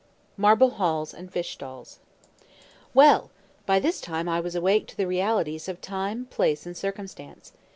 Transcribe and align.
MARBLE 0.35 0.71
HALLS 0.79 1.13
AND 1.13 1.31
FISH 1.31 1.51
STALLS. 1.53 1.99
Well! 2.95 3.29
by 3.67 3.77
this 3.79 4.01
time 4.01 4.27
I 4.27 4.39
was 4.39 4.55
awake 4.55 4.87
to 4.87 4.97
the 4.97 5.05
realities 5.05 5.69
of 5.69 5.79
time, 5.79 6.25
place, 6.31 6.65
and 6.65 6.75
circumstance. 6.75 7.51